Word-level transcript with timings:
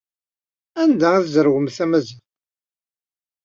Anda 0.81 1.07
ay 1.13 1.23
tzerwemt 1.25 1.75
tamaziɣt? 1.77 2.21